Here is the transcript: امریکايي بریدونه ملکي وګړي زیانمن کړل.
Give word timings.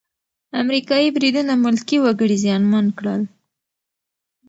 امریکايي 0.61 1.09
بریدونه 1.15 1.53
ملکي 1.65 1.97
وګړي 2.01 2.37
زیانمن 2.43 2.85
کړل. 2.97 3.21